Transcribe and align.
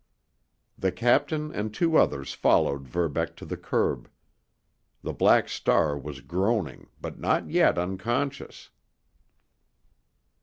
The 0.79 0.91
captain 0.91 1.53
and 1.53 1.71
two 1.71 1.95
others 1.95 2.33
followed 2.33 2.87
Verbeck 2.87 3.35
to 3.35 3.45
the 3.45 3.55
curb. 3.55 4.09
The 5.03 5.13
Black 5.13 5.47
Star 5.47 5.95
was 5.95 6.21
groaning, 6.21 6.87
but 6.99 7.19
not 7.19 7.51
yet 7.51 7.75
conscious. 7.99 8.71